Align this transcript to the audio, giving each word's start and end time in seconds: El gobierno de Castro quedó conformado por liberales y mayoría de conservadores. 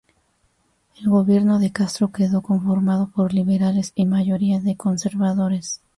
El 0.99 1.09
gobierno 1.11 1.59
de 1.59 1.71
Castro 1.71 2.11
quedó 2.11 2.41
conformado 2.41 3.11
por 3.11 3.35
liberales 3.35 3.91
y 3.93 4.07
mayoría 4.07 4.59
de 4.59 4.75
conservadores. 4.75 5.79